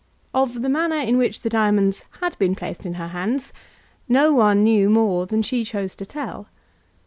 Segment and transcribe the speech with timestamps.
[0.33, 3.53] Of the manner in which the diamonds had been placed in her hands,
[4.09, 6.47] no one knew more than she chose to tell.